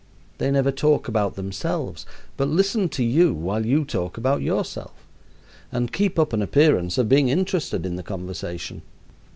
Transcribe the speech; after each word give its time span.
They 0.39 0.49
never 0.49 0.71
talk 0.71 1.07
about 1.07 1.35
themselves 1.35 2.07
but 2.35 2.47
listen 2.47 2.89
to 2.89 3.03
you 3.03 3.35
while 3.35 3.63
you 3.67 3.85
talk 3.85 4.17
about 4.17 4.41
yourself, 4.41 4.93
and 5.71 5.93
keep 5.93 6.17
up 6.17 6.33
an 6.33 6.41
appearance 6.41 6.97
of 6.97 7.07
being 7.07 7.29
interested 7.29 7.85
in 7.85 7.97
the 7.97 8.01
conversation. 8.01 8.81